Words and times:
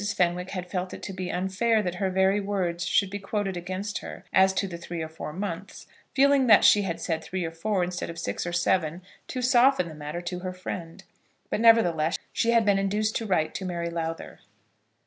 Fenwick 0.15 0.49
had 0.49 0.65
felt 0.67 0.95
it 0.95 1.03
to 1.03 1.13
be 1.13 1.29
unfair 1.31 1.83
that 1.83 1.93
her 2.01 2.09
very 2.09 2.41
words 2.41 2.87
should 2.87 3.11
be 3.11 3.19
quoted 3.19 3.55
against 3.55 3.99
her, 3.99 4.25
as 4.33 4.51
to 4.53 4.67
the 4.67 4.79
three 4.79 5.03
or 5.03 5.07
four 5.07 5.31
months, 5.31 5.85
feeling 6.15 6.47
that 6.47 6.65
she 6.65 6.81
had 6.81 6.99
said 6.99 7.23
three 7.23 7.45
or 7.45 7.51
four 7.51 7.83
instead 7.83 8.09
of 8.09 8.17
six 8.17 8.47
or 8.47 8.51
seven 8.51 9.03
to 9.27 9.43
soften 9.43 9.87
the 9.87 9.93
matter 9.93 10.19
to 10.19 10.39
her 10.39 10.53
friend; 10.53 11.03
but, 11.51 11.61
nevertheless, 11.61 12.17
she 12.33 12.49
had 12.49 12.65
been 12.65 12.79
induced 12.79 13.15
to 13.15 13.27
write 13.27 13.53
to 13.53 13.63
Mary 13.63 13.91
Lowther. 13.91 14.39